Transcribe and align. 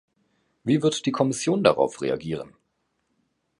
Wie 0.63 0.81
wird 0.81 1.05
die 1.05 1.11
Kommission 1.11 1.63
darauf 1.63 2.01
reagieren? 2.01 2.55